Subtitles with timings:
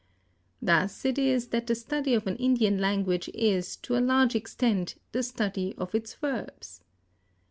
[0.63, 4.95] Thus it is that the study of an Indian language is, to a large extent,
[5.11, 6.81] the study of its verbs.